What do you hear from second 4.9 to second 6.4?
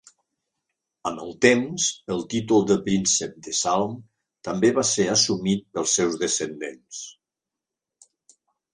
ser assumit pels seus